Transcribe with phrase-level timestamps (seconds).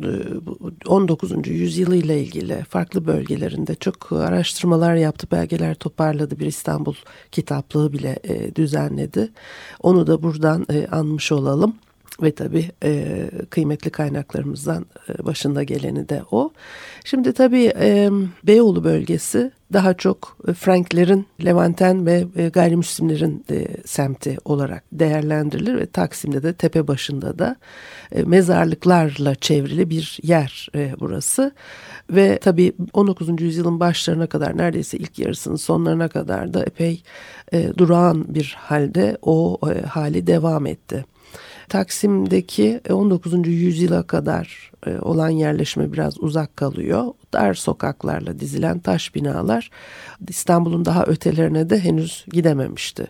[0.85, 1.49] e, 19.
[1.49, 6.39] yüzyılı ile ilgili farklı bölgelerinde çok araştırmalar yaptı, belgeler toparladı.
[6.39, 6.95] Bir İstanbul
[7.33, 9.29] kitaplığı bile e, düzenledi.
[9.83, 11.75] Onu da buradan e, anmış olalım
[12.23, 16.51] ve tabii e, kıymetli kaynaklarımızdan e, başında geleni de o.
[17.05, 18.11] Şimdi tabii e,
[18.45, 26.43] Beyoğlu bölgesi daha çok Franklerin, Levanten ve e, gayrimüslimlerin e, semti olarak değerlendirilir ve Taksim'de
[26.43, 27.57] de tepe başında da
[28.13, 31.53] e, mezarlıklarla çevrili bir yer e, burası.
[32.11, 33.41] Ve tabii 19.
[33.41, 37.03] yüzyılın başlarına kadar neredeyse ilk yarısının sonlarına kadar da epey
[37.53, 41.05] e, durağan bir halde o e, hali devam etti.
[41.69, 43.35] Taksim'deki 19.
[43.35, 47.05] E, yüzyıla kadar e, olan yerleşme biraz uzak kalıyor.
[47.33, 49.71] Dar sokaklarla dizilen taş binalar
[50.29, 53.07] İstanbul'un daha ötelerine de henüz gidememişti.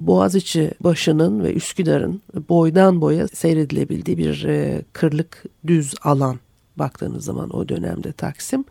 [0.00, 6.38] Boğaziçi başının ve Üsküdar'ın boydan boya seyredilebildiği bir e, kırlık düz alan
[6.76, 8.64] baktığınız zaman o dönemde Taksim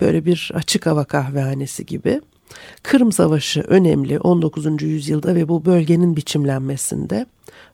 [0.00, 2.20] böyle bir açık hava kahvehanesi gibi.
[2.82, 4.82] Kırım Savaşı önemli 19.
[4.82, 7.26] yüzyılda ve bu bölgenin biçimlenmesinde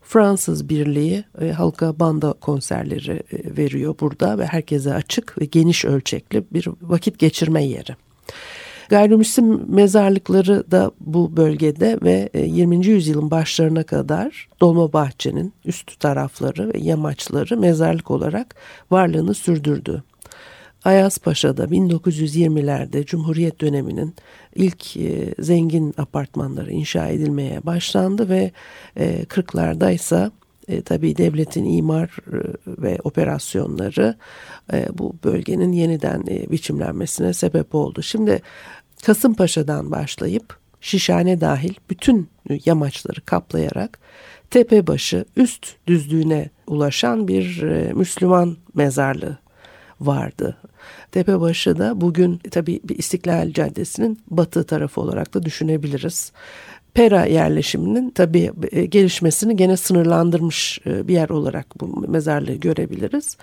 [0.02, 6.44] Fransız Birliği e, halka banda konserleri e, veriyor burada ve herkese açık ve geniş ölçekli
[6.52, 7.96] bir vakit geçirme yeri.
[8.88, 12.86] Gayrimüslim mezarlıkları da bu bölgede ve 20.
[12.86, 18.54] E, yüzyılın başlarına kadar Dolmabahçe'nin üst tarafları ve yamaçları mezarlık olarak
[18.90, 20.02] varlığını sürdürdü.
[20.84, 24.14] Ayaz Paşa'da 1920'lerde Cumhuriyet döneminin
[24.54, 28.52] ilk e, zengin apartmanları inşa edilmeye başlandı ve
[28.96, 30.30] e, 40'larda ise
[30.68, 34.14] e, tabii devletin imar e, ve operasyonları
[34.72, 38.02] e, bu bölgenin yeniden e, biçimlenmesine sebep oldu.
[38.02, 38.42] Şimdi
[39.06, 42.28] Kasımpaşa'dan başlayıp Şişhane dahil bütün
[42.64, 43.98] yamaçları kaplayarak
[44.50, 49.38] tepebaşı üst düzlüğüne ulaşan bir e, Müslüman mezarlığı
[50.00, 50.56] vardı.
[51.12, 56.32] Tepebaşı da bugün tabii bir İstiklal Caddesi'nin batı tarafı olarak da düşünebiliriz.
[56.94, 63.36] Pera yerleşiminin tabii e, gelişmesini gene sınırlandırmış e, bir yer olarak bu mezarlığı görebiliriz.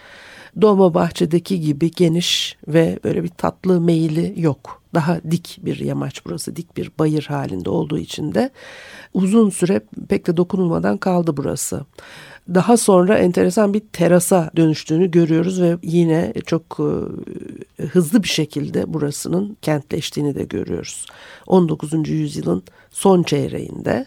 [0.62, 4.82] Dolma Bahçe'deki gibi geniş ve böyle bir tatlı meyili yok.
[4.94, 8.50] Daha dik bir yamaç burası, dik bir bayır halinde olduğu için de
[9.14, 11.86] uzun süre pek de dokunulmadan kaldı burası
[12.54, 16.80] daha sonra enteresan bir terasa dönüştüğünü görüyoruz ve yine çok
[17.80, 21.06] e, hızlı bir şekilde burasının kentleştiğini de görüyoruz.
[21.48, 22.10] 19.
[22.10, 24.06] yüzyılın son çeyreğinde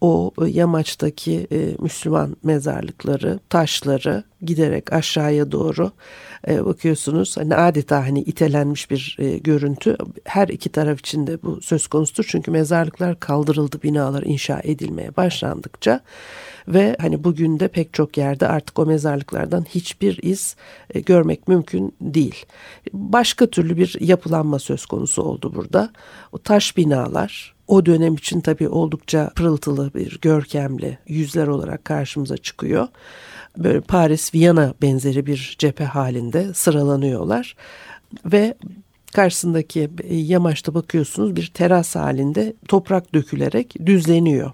[0.00, 5.92] o yamaçtaki e, Müslüman mezarlıkları, taşları giderek aşağıya doğru
[6.48, 7.36] e, bakıyorsunuz.
[7.36, 9.96] Hani adeta hani itelenmiş bir e, görüntü.
[10.24, 12.24] Her iki taraf için de bu söz konusudur.
[12.28, 16.00] Çünkü mezarlıklar kaldırıldı, binalar inşa edilmeye başlandıkça
[16.68, 20.56] ve hani bugün de pek çok yerde artık o mezarlıklardan hiçbir iz
[20.94, 22.46] e, görmek mümkün değil.
[22.92, 25.92] Başka türlü bir yapılanma söz konusu oldu burada.
[26.32, 32.88] O taş binalar o dönem için tabii oldukça pırıltılı bir görkemli yüzler olarak karşımıza çıkıyor.
[33.58, 37.56] Böyle Paris, Viyana benzeri bir cephe halinde sıralanıyorlar
[38.24, 38.54] ve
[39.14, 44.50] karşısındaki e, yamaçta bakıyorsunuz bir teras halinde toprak dökülerek düzleniyor.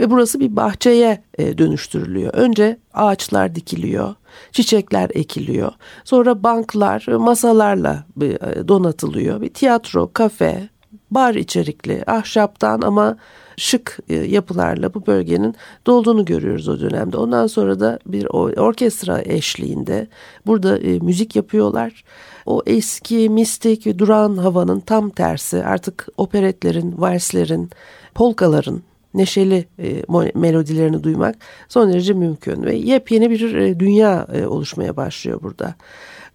[0.00, 2.34] Ve burası bir bahçeye e, dönüştürülüyor.
[2.34, 4.14] Önce ağaçlar dikiliyor,
[4.52, 5.72] çiçekler ekiliyor.
[6.04, 9.40] Sonra banklar, masalarla e, donatılıyor.
[9.40, 10.68] Bir tiyatro, kafe,
[11.14, 13.16] bar içerikli, ahşaptan ama
[13.56, 15.54] şık e, yapılarla bu bölgenin
[15.86, 17.16] dolduğunu görüyoruz o dönemde.
[17.16, 18.26] Ondan sonra da bir
[18.60, 20.08] orkestra eşliğinde
[20.46, 22.04] burada müzik yapıyorlar.
[22.46, 27.70] O eski mistik duran havanın tam tersi artık operetlerin, valslerin,
[28.14, 28.82] polkaların
[29.14, 30.02] neşeli e,
[30.34, 31.36] melodilerini duymak
[31.68, 35.74] son derece mümkün ve yepyeni bir e, dünya e, oluşmaya başlıyor burada.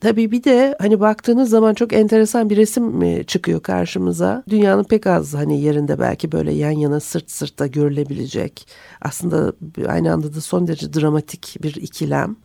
[0.01, 4.43] Tabii bir de hani baktığınız zaman çok enteresan bir resim e, çıkıyor karşımıza.
[4.49, 8.67] Dünyanın pek az hani yerinde belki böyle yan yana sırt sırta görülebilecek.
[9.01, 9.53] Aslında
[9.87, 12.35] aynı anda da son derece dramatik bir ikilem.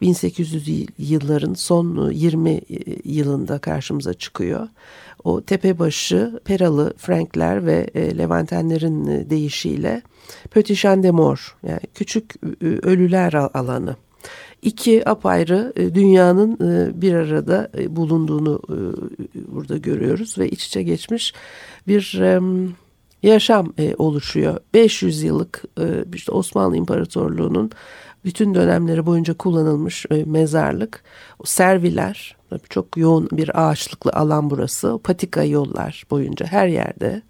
[0.00, 2.62] 1800 yılların son 20 e,
[3.04, 4.68] yılında karşımıza çıkıyor.
[5.24, 10.02] O tepebaşı Peralı Frankler ve e, Levantenlerin deyişiyle
[10.50, 13.96] Petit Champ de Mort yani küçük ölüler alanı
[14.64, 18.62] iki apayrı e, dünyanın e, bir arada e, bulunduğunu
[19.48, 21.34] burada görüyoruz ve iç içe geçmiş
[21.88, 22.20] bir
[23.22, 24.58] yaşam oluşuyor.
[24.74, 25.64] 500 yıllık
[26.14, 27.70] işte Osmanlı İmparatorluğu'nun
[28.24, 31.04] bütün dönemleri boyunca kullanılmış mezarlık,
[31.44, 32.36] serviler,
[32.68, 37.22] çok yoğun bir ağaçlıklı alan burası, patika yollar boyunca her yerde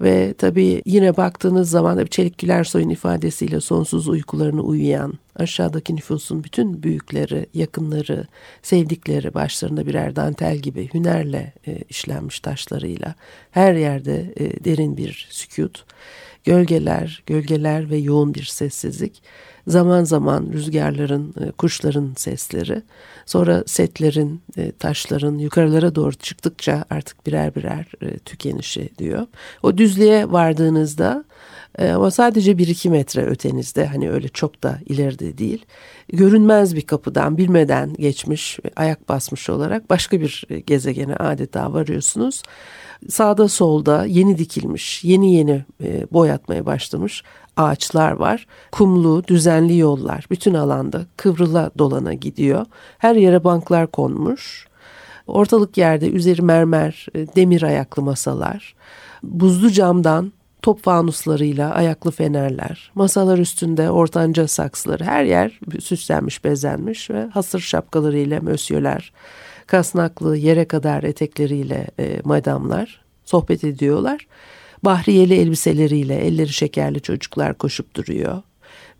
[0.00, 6.82] ve tabii yine baktığınız zaman da Çelik Gülersoy'un ifadesiyle sonsuz uykularını uyuyan aşağıdaki nüfusun bütün
[6.82, 8.26] büyükleri, yakınları,
[8.62, 13.14] sevdikleri başlarında birer dantel gibi hünerle e, işlenmiş taşlarıyla
[13.50, 15.84] her yerde e, derin bir sükut,
[16.44, 19.22] gölgeler, gölgeler ve yoğun bir sessizlik
[19.68, 22.82] zaman zaman rüzgarların, e, kuşların sesleri,
[23.26, 29.26] sonra setlerin, e, taşların yukarılara doğru çıktıkça artık birer birer e, tükenişi diyor.
[29.62, 31.24] O düzlüğe vardığınızda
[31.78, 35.66] ama sadece bir iki metre ötenizde hani öyle çok da ileride değil
[36.12, 42.42] görünmez bir kapıdan bilmeden geçmiş ayak basmış olarak başka bir gezegene adeta varıyorsunuz.
[43.08, 45.64] Sağda solda yeni dikilmiş yeni yeni
[46.12, 47.22] boyatmaya başlamış
[47.58, 48.46] ağaçlar var.
[48.72, 52.66] Kumlu, düzenli yollar bütün alanda kıvrıla dolana gidiyor.
[52.98, 54.68] Her yere banklar konmuş.
[55.26, 58.74] Ortalık yerde üzeri mermer, e, demir ayaklı masalar.
[59.22, 60.32] Buzlu camdan
[60.62, 68.40] top fanuslarıyla ayaklı fenerler, masalar üstünde ortanca saksıları, her yer süslenmiş, bezenmiş ve hasır şapkalarıyla
[68.40, 69.12] mösyöler,
[69.66, 74.26] kasnaklı yere kadar etekleriyle e, madamlar sohbet ediyorlar.
[74.84, 78.42] Bahriyeli elbiseleriyle elleri şekerli çocuklar koşup duruyor.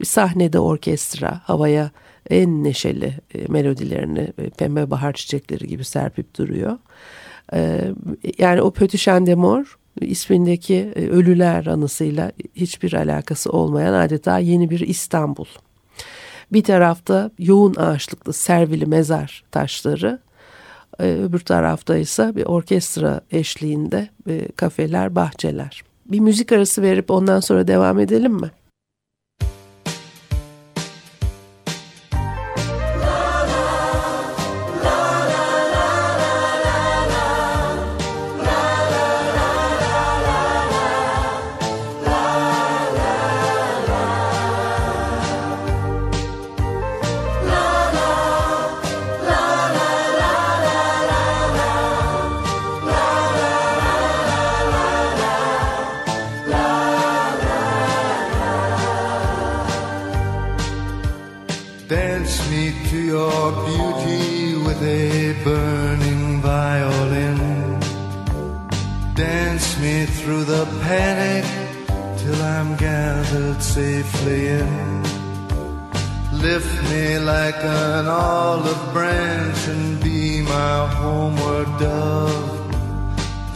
[0.01, 1.91] Bir sahnede orkestra havaya
[2.31, 6.79] en neşeli e, melodilerini e, pembe bahar çiçekleri gibi serpip duruyor.
[7.55, 7.85] E,
[8.39, 15.47] yani o Petit Chandemor ismindeki ölüler anısıyla hiçbir alakası olmayan adeta yeni bir İstanbul.
[16.53, 20.19] Bir tarafta yoğun ağaçlıklı servili mezar taşları,
[20.99, 25.83] e, öbür tarafta ise bir orkestra eşliğinde e, kafeler, bahçeler.
[26.07, 28.51] Bir müzik arası verip ondan sonra devam edelim mi?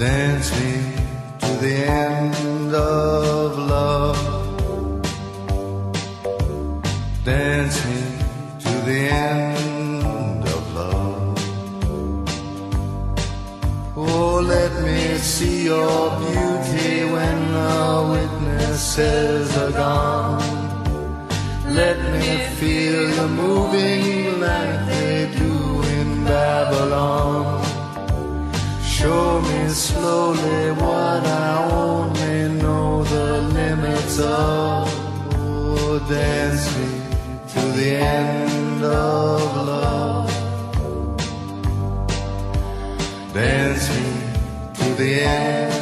[0.03, 0.73] Dance me
[1.39, 4.19] to the end of love.
[7.25, 8.01] Dance me
[8.65, 11.39] to the end of love.
[13.97, 17.83] Oh, let me see your beauty when the
[18.15, 20.43] witnesses are gone.
[21.81, 27.52] Let me feel the moving like they do in Babylon.
[29.03, 34.89] Show me slowly what I only know the limits of.
[35.35, 37.03] Oh, dance me
[37.53, 40.31] to the end of love.
[43.35, 45.82] Dance me to the end.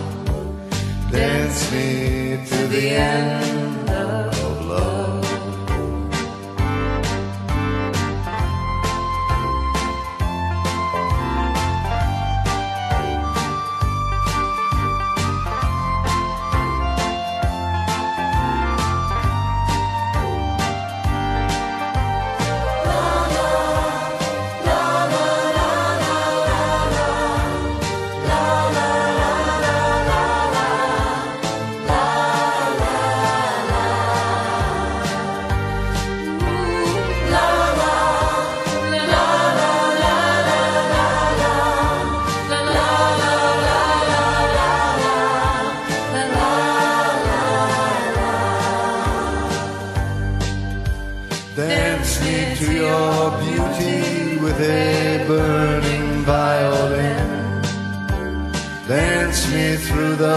[1.11, 3.80] Dance me to the end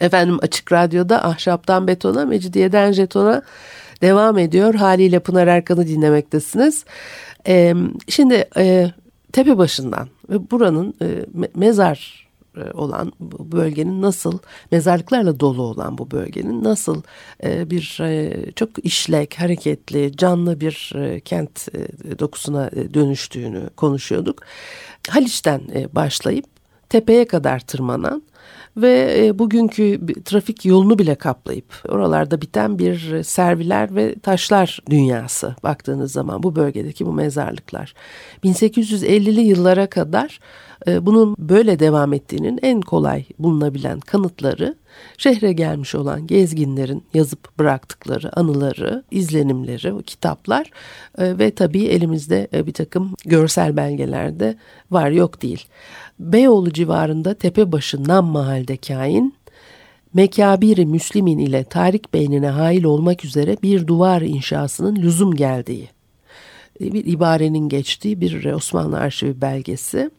[0.00, 3.42] Efendim Açık Radyo'da Ahşaptan Betona, Mecidiyeden Jeton'a
[4.02, 4.74] devam ediyor.
[4.74, 6.84] Haliyle Pınar Erkan'ı dinlemektesiniz.
[7.46, 7.74] Ee,
[8.08, 8.92] şimdi e,
[9.32, 11.04] tepe başından ve buranın e,
[11.38, 12.30] me- mezar
[12.74, 14.38] olan bu bölgenin nasıl
[14.70, 17.02] mezarlıklarla dolu olan bu bölgenin nasıl
[17.44, 24.42] e, bir e, çok işlek, hareketli, canlı bir e, kent e, dokusuna e, dönüştüğünü konuşuyorduk.
[25.08, 26.44] Haliç'ten e, başlayıp
[26.88, 28.22] tepeye kadar tırmanan
[28.76, 35.56] ve e, bugünkü trafik yolunu bile kaplayıp oralarda biten bir e, serviler ve taşlar dünyası
[35.62, 37.94] baktığınız zaman bu bölgedeki bu mezarlıklar.
[38.44, 40.40] 1850'li yıllara kadar
[40.86, 44.74] bunun böyle devam ettiğinin en kolay bulunabilen kanıtları
[45.18, 50.70] şehre gelmiş olan gezginlerin yazıp bıraktıkları anıları, izlenimleri, kitaplar
[51.18, 54.56] e, ve tabii elimizde e, bir takım görsel belgelerde
[54.90, 55.66] var yok değil.
[56.18, 59.34] Beyoğlu civarında Tepebaşı Nam mahalde kain,
[60.14, 65.88] Mekabiri Müslimin ile Tarik beynine hail olmak üzere bir duvar inşasının lüzum geldiği,
[66.80, 70.10] e, bir ibarenin geçtiği bir Osmanlı arşivi belgesi.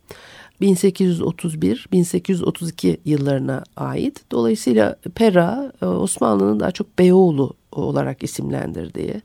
[0.61, 4.31] 1831-1832 yıllarına ait.
[4.31, 9.21] Dolayısıyla Pera e, Osmanlı'nın daha çok Beyoğlu olarak isimlendirdiği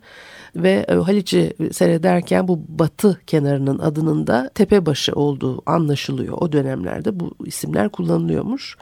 [0.56, 6.38] ve e, Haliç'i seyrederken bu batı kenarının adının da Tepebaşı olduğu anlaşılıyor.
[6.40, 8.76] O dönemlerde bu isimler kullanılıyormuş.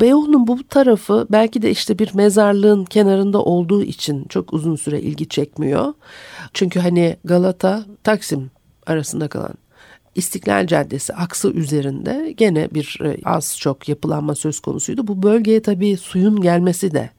[0.00, 5.28] Beyoğlu'nun bu tarafı belki de işte bir mezarlığın kenarında olduğu için çok uzun süre ilgi
[5.28, 5.94] çekmiyor.
[6.54, 8.50] Çünkü hani Galata, Taksim
[8.86, 9.54] arasında kalan
[10.14, 15.06] İstiklal Caddesi aksı üzerinde gene bir e, az çok yapılanma söz konusuydu.
[15.06, 17.10] Bu bölgeye tabii suyun gelmesi de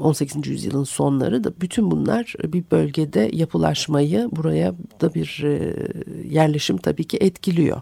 [0.00, 0.46] 18.
[0.46, 5.74] yüzyılın sonları da bütün bunlar bir bölgede yapılaşmayı buraya da bir e,
[6.28, 7.80] yerleşim tabii ki etkiliyor.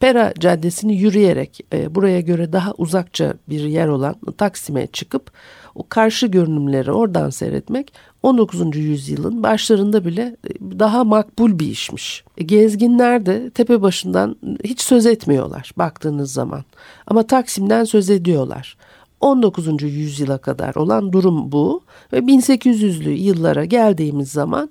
[0.00, 5.32] Pera Caddesi'ni yürüyerek e, buraya göre daha uzakça bir yer olan Taksim'e çıkıp
[5.74, 8.76] o karşı görünümleri oradan seyretmek 19.
[8.76, 12.24] yüzyılın başlarında bile e, daha makbul bir işmiş.
[12.36, 16.64] Gezginler de tepe başından hiç söz etmiyorlar baktığınız zaman.
[17.06, 18.76] Ama Taksim'den söz ediyorlar.
[19.20, 19.82] 19.
[19.82, 24.70] yüzyıla kadar olan durum bu ve 1800'lü yıllara geldiğimiz zaman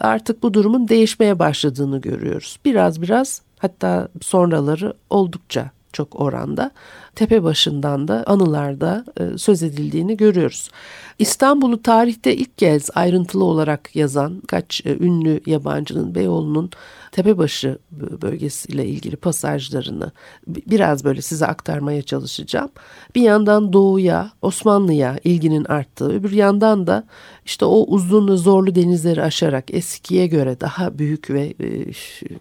[0.00, 2.58] artık bu durumun değişmeye başladığını görüyoruz.
[2.64, 6.70] Biraz biraz hatta sonraları oldukça çok oranda
[7.20, 10.70] tepe başından da anılarda e, söz edildiğini görüyoruz.
[11.18, 16.70] İstanbul'u tarihte ilk kez ayrıntılı olarak yazan kaç e, ünlü yabancının Beyoğlu'nun
[17.12, 17.78] Tepebaşı
[18.22, 20.12] bölgesiyle ilgili pasajlarını
[20.46, 22.70] biraz böyle size aktarmaya çalışacağım.
[23.14, 27.04] Bir yandan doğuya, Osmanlı'ya ilginin arttığı, öbür yandan da
[27.44, 31.84] işte o uzun ve zorlu denizleri aşarak eskiye göre daha büyük ve e,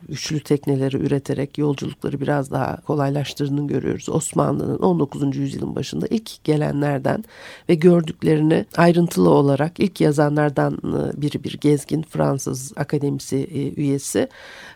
[0.10, 4.10] güçlü tekneleri üreterek yolculukları biraz daha kolaylaştırdığını görüyoruz.
[4.70, 5.38] Osmanlı'nın 19.
[5.38, 7.24] yüzyılın başında ilk gelenlerden
[7.70, 14.28] ve gördüklerini ayrıntılı olarak ilk yazanlardan e, biri bir gezgin Fransız akademisi e, üyesi.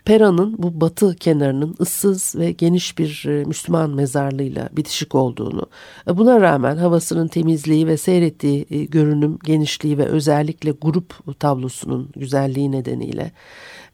[0.04, 5.66] Pera'nın bu batı kenarının ıssız ve geniş bir Müslüman mezarlığıyla bitişik olduğunu,
[6.06, 13.32] buna rağmen havasının temizliği ve seyrettiği görünüm genişliği ve öz özellikle grup tablosunun güzelliği nedeniyle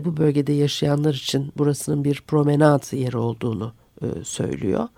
[0.05, 3.80] bu bölgede yaşayanlar için burasının bir promenat yeri olduğunu e,
[4.25, 4.89] söylüyor.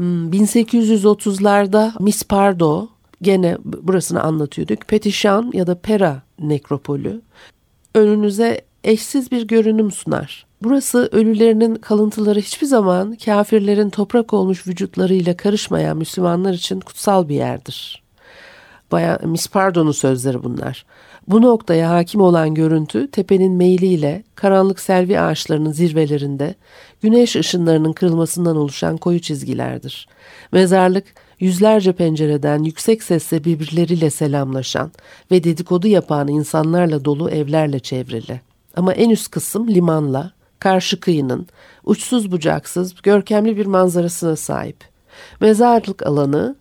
[0.00, 2.88] 1830'larda hmm, Miss Pardo
[3.22, 4.88] gene burasını anlatıyorduk.
[4.88, 7.20] Petişan ya da Pera nekropolü
[7.94, 10.46] önünüze eşsiz bir görünüm sunar.
[10.62, 18.03] Burası ölülerinin kalıntıları hiçbir zaman kafirlerin toprak olmuş vücutlarıyla karışmayan Müslümanlar için kutsal bir yerdir.
[18.94, 20.86] Bayan Miss Pardon'un sözleri bunlar.
[21.28, 26.54] Bu noktaya hakim olan görüntü tepenin meyliyle karanlık selvi ağaçlarının zirvelerinde
[27.02, 30.08] güneş ışınlarının kırılmasından oluşan koyu çizgilerdir.
[30.52, 31.04] Mezarlık
[31.40, 34.92] yüzlerce pencereden yüksek sesle birbirleriyle selamlaşan
[35.30, 38.40] ve dedikodu yapan insanlarla dolu evlerle çevrili.
[38.76, 41.46] Ama en üst kısım limanla, karşı kıyının
[41.84, 44.76] uçsuz bucaksız görkemli bir manzarasına sahip.
[45.40, 46.56] Mezarlık alanı,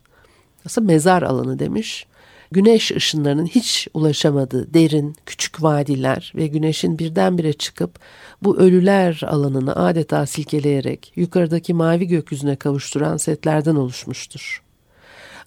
[0.65, 2.07] aslında mezar alanı demiş,
[2.53, 7.99] güneş ışınlarının hiç ulaşamadığı derin, küçük vadiler ve güneşin birdenbire çıkıp
[8.43, 14.63] bu ölüler alanını adeta silkeleyerek yukarıdaki mavi gökyüzüne kavuşturan setlerden oluşmuştur.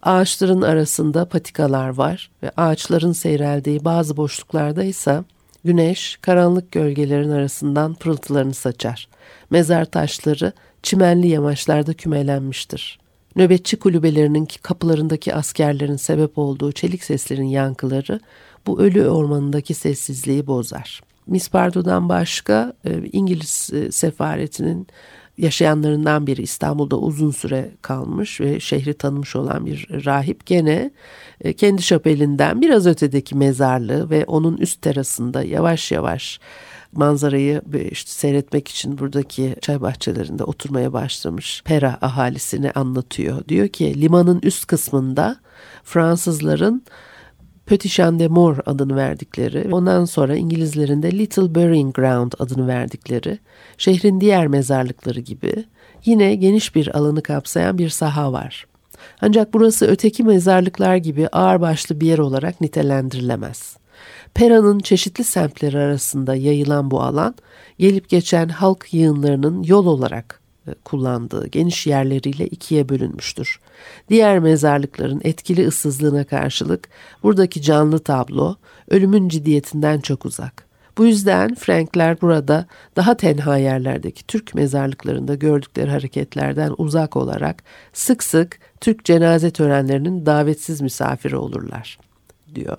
[0.03, 5.25] Ağaçların arasında patikalar var ve ağaçların seyreldiği bazı boşluklarda ise
[5.65, 9.09] güneş karanlık gölgelerin arasından pırıltılarını saçar.
[9.51, 13.06] Mezar taşları çimenli yamaçlarda kümelenmiştir.
[13.37, 18.21] Nöbetçi kulübelerinin kapılarındaki askerlerin sebep olduğu çelik seslerin yankıları
[18.67, 21.01] bu ölü ormanındaki sessizliği bozar.
[21.27, 24.87] Miss Pardo'dan başka e, İngiliz e, sefaretinin
[25.39, 30.91] yaşayanlarından biri İstanbul'da uzun süre kalmış ve şehri tanımış olan bir rahip gene
[31.41, 36.41] e, kendi şapelinden biraz ötedeki mezarlığı ve onun üst terasında yavaş yavaş
[36.93, 43.49] manzarayı işte seyretmek için buradaki çay bahçelerinde oturmaya başlamış Pera ahalisini anlatıyor.
[43.49, 45.37] Diyor ki limanın üst kısmında
[45.85, 46.83] Fransızların
[47.67, 53.39] Petit Champ de Mor adını verdikleri, ondan sonra İngilizlerin de Little Burying Ground adını verdikleri,
[53.79, 55.65] şehrin diğer mezarlıkları gibi
[56.05, 58.67] yine geniş bir alanı kapsayan bir saha var.
[59.21, 63.77] Ancak burası öteki mezarlıklar gibi ağırbaşlı bir yer olarak nitelendirilemez.
[64.35, 67.35] Pera'nın çeşitli semtleri arasında yayılan bu alan,
[67.79, 73.61] gelip geçen halk yığınlarının yol olarak e, kullandığı geniş yerleriyle ikiye bölünmüştür.
[74.09, 76.89] Diğer mezarlıkların etkili ıssızlığına karşılık
[77.23, 78.57] buradaki canlı tablo
[78.91, 80.67] ölümün ciddiyetinden çok uzak.
[80.99, 87.63] Bu yüzden Frankler burada daha tenha yerlerdeki Türk mezarlıklarında gördükleri hareketlerden uzak olarak
[87.93, 91.99] sık sık Türk cenaze törenlerinin davetsiz misafiri olurlar,
[92.55, 92.77] diyor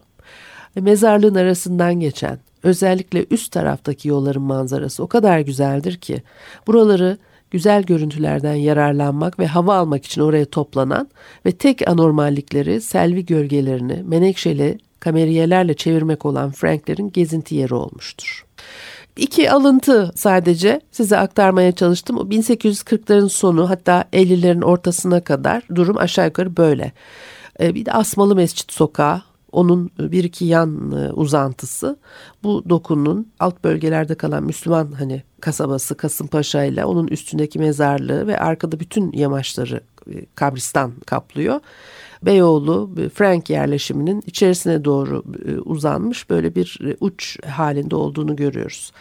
[0.78, 6.24] ve mezarlığın arasından geçen özellikle üst taraftaki yolların manzarası o kadar güzeldir ki
[6.68, 7.18] buraları
[7.52, 11.10] güzel görüntülerden yararlanmak ve hava almak için oraya toplanan
[11.46, 18.46] ve tek anormallikleri selvi gölgelerini menekşeli kameriyelerle çevirmek olan Franklerin gezinti yeri olmuştur.
[19.18, 22.18] İki alıntı sadece size aktarmaya çalıştım.
[22.18, 26.92] 1840'ların sonu hatta 50'lerin ortasına kadar durum aşağı yukarı böyle.
[27.60, 29.22] Ee, bir de Asmalı Mescit Sokağı
[29.58, 31.98] onun bir iki yan e, uzantısı
[32.43, 38.80] bu dokunun alt bölgelerde kalan Müslüman hani kasabası Kasımpaşa ile onun üstündeki mezarlığı ve arkada
[38.80, 39.82] bütün yamaçları
[40.13, 41.60] e, kabristan kaplıyor.
[42.22, 45.24] Beyoğlu e, Frank yerleşiminin içerisine doğru
[45.65, 48.91] uzanmış böyle bir uç halinde olduğunu görüyoruz.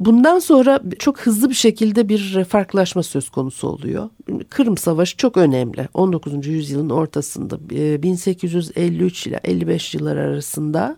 [0.00, 4.10] Bundan sonra çok hızlı bir şekilde bir farklılaşma söz konusu oluyor.
[4.50, 5.88] Kırım Savaşı çok önemli.
[5.94, 6.46] 19.
[6.46, 10.96] yüzyılın ortasında 1853 ile 55 yıllar arasında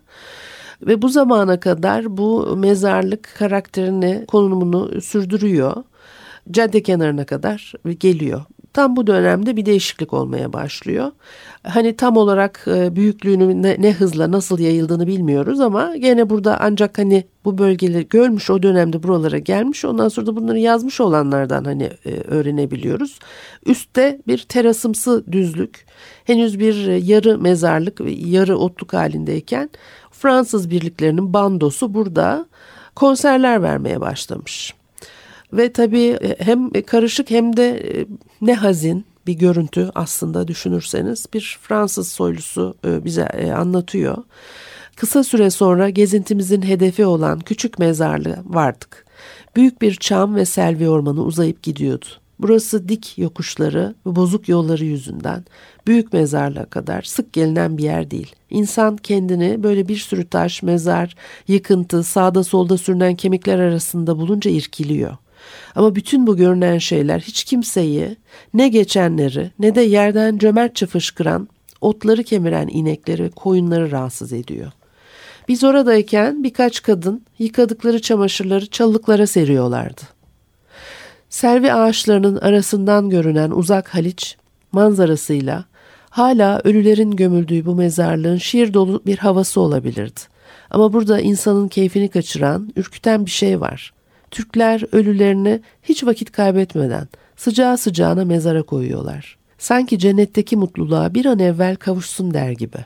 [0.82, 5.74] ve bu zamana kadar bu mezarlık karakterini, konumunu sürdürüyor.
[6.50, 8.44] Cadde kenarına kadar geliyor
[8.78, 11.12] tam bu dönemde bir değişiklik olmaya başlıyor.
[11.62, 16.98] Hani tam olarak e, büyüklüğünü ne, ne hızla nasıl yayıldığını bilmiyoruz ama gene burada ancak
[16.98, 21.90] hani bu bölgeleri görmüş o dönemde buralara gelmiş ondan sonra da bunları yazmış olanlardan hani
[22.04, 23.18] e, öğrenebiliyoruz.
[23.66, 25.86] Üstte bir terasımsı düzlük
[26.24, 29.70] henüz bir yarı mezarlık yarı otluk halindeyken
[30.10, 32.46] Fransız birliklerinin bandosu burada
[32.94, 34.77] konserler vermeye başlamış.
[35.52, 38.06] Ve tabii e, hem karışık hem de e,
[38.40, 44.16] ne hazin bir görüntü aslında düşünürseniz bir Fransız soylusu e, bize anlatıyor.
[44.96, 49.06] Kısa süre sonra gezintimizin hedefi olan küçük mezarlığı vardık.
[49.56, 52.06] Büyük bir çam ve selvi ormanı uzayıp gidiyordu.
[52.38, 55.44] Burası dik yokuşları ve bozuk yolları yüzünden
[55.87, 58.34] büyük mezarlığa kadar sık gelinen bir yer değil.
[58.50, 61.14] İnsan kendini böyle bir sürü taş, mezar,
[61.48, 65.16] yıkıntı, sağda solda sürünen kemikler arasında bulunca irkiliyor.
[65.74, 68.16] Ama bütün bu görünen şeyler hiç kimseyi
[68.54, 71.48] ne geçenleri ne de yerden cömertçe fışkıran,
[71.80, 74.72] otları kemiren inekleri, koyunları rahatsız ediyor.
[75.48, 80.02] Biz oradayken birkaç kadın yıkadıkları çamaşırları çalılıklara seriyorlardı.
[81.30, 84.37] Selvi ağaçlarının arasından görünen uzak Haliç
[84.72, 85.64] manzarasıyla
[86.11, 90.20] hala ölülerin gömüldüğü bu mezarlığın şiir dolu bir havası olabilirdi.
[90.70, 93.92] Ama burada insanın keyfini kaçıran, ürküten bir şey var.
[94.30, 99.38] Türkler ölülerini hiç vakit kaybetmeden sıcağı sıcağına mezara koyuyorlar.
[99.58, 102.78] Sanki cennetteki mutluluğa bir an evvel kavuşsun der gibi.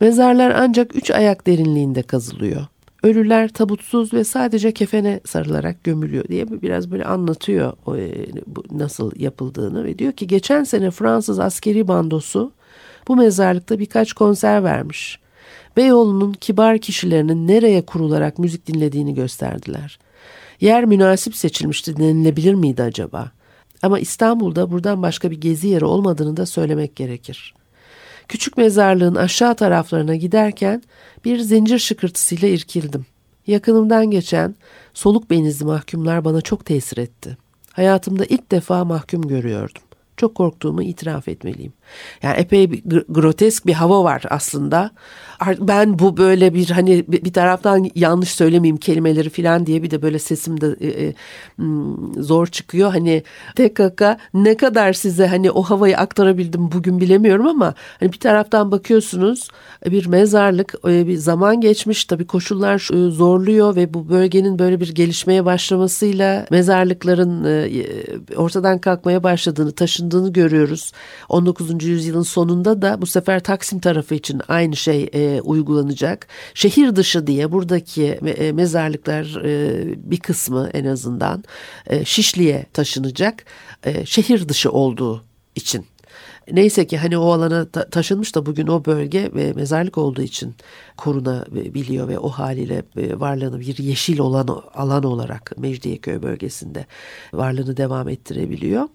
[0.00, 2.66] Mezarlar ancak üç ayak derinliğinde kazılıyor.
[3.02, 8.26] Ölüler tabutsuz ve sadece kefene sarılarak gömülüyor diye biraz böyle anlatıyor e,
[8.70, 12.52] nasıl yapıldığını ve diyor ki geçen sene Fransız askeri bandosu
[13.08, 15.18] bu mezarlıkta birkaç konser vermiş.
[15.76, 19.98] Beyoğlu'nun kibar kişilerinin nereye kurularak müzik dinlediğini gösterdiler.
[20.60, 23.30] Yer münasip seçilmişti denilebilir miydi acaba?
[23.82, 27.54] Ama İstanbul'da buradan başka bir gezi yeri olmadığını da söylemek gerekir.
[28.28, 30.82] Küçük mezarlığın aşağı taraflarına giderken
[31.24, 33.06] bir zincir şıkırtısıyla irkildim.
[33.46, 34.54] Yakınımdan geçen
[34.94, 37.36] soluk benizli mahkumlar bana çok tesir etti.
[37.72, 39.82] Hayatımda ilk defa mahkum görüyordum
[40.20, 41.72] çok korktuğumu itiraf etmeliyim.
[42.22, 44.90] Yani epey bir grotesk bir hava var aslında.
[45.60, 50.18] Ben bu böyle bir hani bir taraftan yanlış söylemeyeyim kelimeleri falan diye bir de böyle
[50.18, 51.14] sesim de e, e,
[51.56, 52.90] hmm, zor çıkıyor.
[52.90, 53.22] Hani
[53.56, 54.02] TKK
[54.34, 59.48] ne kadar size hani o havayı aktarabildim bugün bilemiyorum ama hani bir taraftan bakıyorsunuz
[59.86, 65.44] bir mezarlık e, bir zaman geçmiş tabii koşullar zorluyor ve bu bölgenin böyle bir gelişmeye
[65.44, 67.44] başlamasıyla mezarlıkların
[68.36, 70.92] ortadan kalkmaya başladığını taşındığını görüyoruz.
[71.28, 71.79] 19.
[71.88, 76.26] yüzyılın sonunda da bu sefer Taksim tarafı için aynı şey e, uygulanacak.
[76.54, 81.44] Şehir dışı diye buradaki e, mezarlıklar e, bir kısmı en azından
[81.86, 83.44] e, Şişli'ye taşınacak.
[83.84, 85.86] E, şehir dışı olduğu için
[86.52, 90.54] Neyse ki hani o alana ta- taşınmış da bugün o bölge ve mezarlık olduğu için
[90.96, 96.86] korunabiliyor ve o haliyle e, varlığını bir yeşil olan alan olarak Mecidiyeköy bölgesinde
[97.32, 98.88] varlığını devam ettirebiliyor.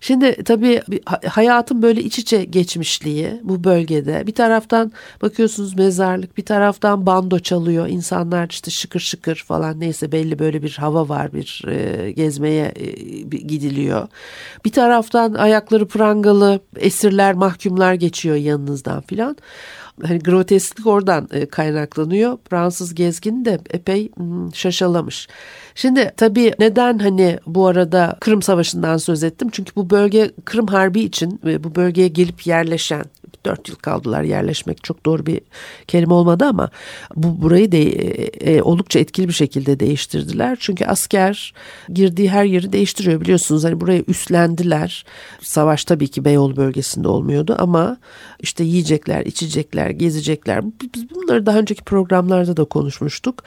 [0.00, 0.82] Şimdi tabii
[1.26, 4.92] hayatın böyle iç içe geçmişliği bu bölgede bir taraftan
[5.22, 10.76] bakıyorsunuz mezarlık bir taraftan bando çalıyor insanlar işte şıkır şıkır falan neyse belli böyle bir
[10.80, 12.86] hava var bir e, gezmeye e,
[13.22, 14.08] gidiliyor.
[14.64, 16.60] Bir taraftan ayakları prangalı
[16.98, 19.36] esirler mahkumlar geçiyor yanınızdan filan
[20.06, 22.38] hani grotesklik oradan e, kaynaklanıyor.
[22.50, 25.28] Fransız gezgin de epey hmm, şaşalamış.
[25.74, 29.48] Şimdi tabii neden hani bu arada Kırım Savaşı'ndan söz ettim?
[29.52, 33.04] Çünkü bu bölge Kırım Harbi için ve bu bölgeye gelip yerleşen
[33.44, 35.40] dört yıl kaldılar yerleşmek çok doğru bir
[35.88, 36.70] kelime olmadı ama
[37.16, 40.56] bu burayı da e, e, oldukça etkili bir şekilde değiştirdiler.
[40.60, 41.54] Çünkü asker
[41.88, 45.04] girdiği her yeri değiştiriyor biliyorsunuz hani buraya üstlendiler.
[45.42, 47.96] Savaş tabii ki Beyoğlu bölgesinde olmuyordu ama
[48.40, 50.64] işte yiyecekler, içecekler, gezecekler.
[50.64, 53.42] Biz bunları daha önceki programlarda da konuşmuştuk.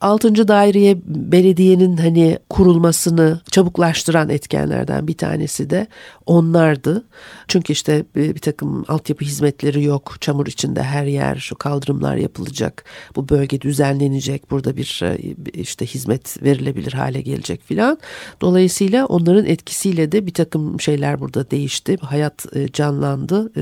[0.00, 5.86] Altıncı daireye belediyenin hani kurulmasını çabuklaştıran etkenlerden bir tanesi de
[6.26, 7.04] onlardı.
[7.48, 10.16] Çünkü işte bir, bir takım altyapı hizmetleri yok.
[10.20, 12.84] Çamur içinde her yer şu kaldırımlar yapılacak.
[13.16, 14.50] Bu bölge düzenlenecek.
[14.50, 15.18] Burada bir e,
[15.52, 17.98] işte hizmet verilebilir hale gelecek filan.
[18.40, 21.96] Dolayısıyla onların etkisiyle de bir takım şeyler burada değişti.
[22.00, 23.52] Hayat e, canlandı.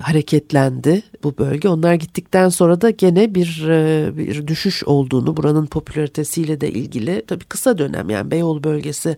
[0.00, 1.68] E, hareketlendi bu bölge.
[1.68, 3.64] Onlar gittikten sonra da gene bir
[4.16, 9.16] bir düşüş olduğunu buranın popülaritesiyle de ilgili tabii kısa dönem yani Beyoğlu bölgesi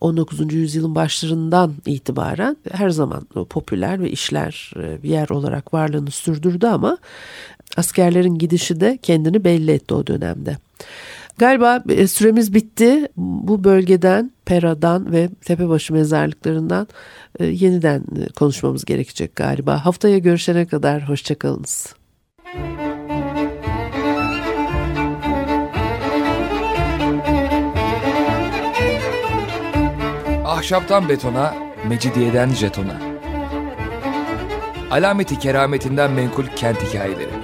[0.00, 0.52] 19.
[0.54, 6.98] yüzyılın başlarından itibaren her zaman popüler ve işler bir yer olarak varlığını sürdürdü ama
[7.76, 10.56] askerlerin gidişi de kendini belli etti o dönemde.
[11.38, 13.08] Galiba e, süremiz bitti.
[13.16, 16.88] Bu bölgeden, Pera'dan ve Tepebaşı mezarlıklarından
[17.38, 19.84] e, yeniden e, konuşmamız gerekecek galiba.
[19.84, 21.94] Haftaya görüşene kadar hoşçakalınız.
[30.44, 31.54] Ahşaptan betona,
[31.88, 33.00] mecidiyeden jetona.
[34.90, 37.43] Alameti kerametinden menkul kent hikayeleri.